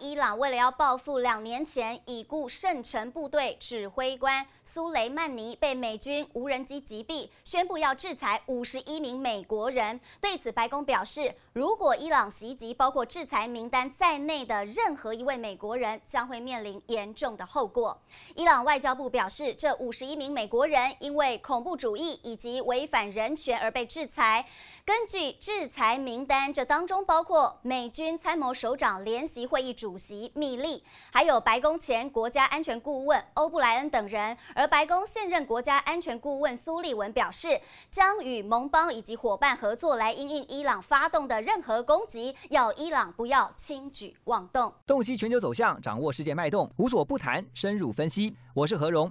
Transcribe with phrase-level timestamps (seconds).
[0.00, 9.98] 伊朗为了要报复两年前已故圣城部队指挥官苏雷曼尼被美军无人机击毙，宣布要制裁五十一名美国人。
[10.20, 17.98] 对此，白宫表示，如果伊朗袭击包括制裁名单在内的任何一位美国人，将会面临严重的后果。
[18.34, 24.46] 伊朗外交部表示，这五十一名美国人因为恐怖主义以及违反人权而被制裁。
[24.84, 34.36] 根据制裁名单，这当中包括美军参谋首长联席会议主主席密利，还有白宫前国家安全顾问欧布莱恩等人。
[34.54, 37.58] 而白宫现任国家安全顾问苏利文表示，
[37.90, 44.70] 将与盟邦以及伙伴合作来应应伊朗发动的任何攻击，要伊朗不要轻举妄动。
[44.86, 48.36] 洞悉全球走向，掌握世界脉动，无所不谈，深入分析。
[48.52, 49.10] 我是何荣。